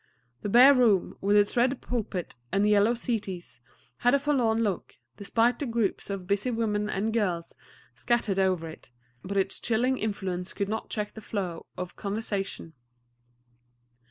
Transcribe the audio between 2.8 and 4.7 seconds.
settees, had a forlorn